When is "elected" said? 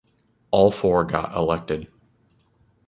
1.37-1.87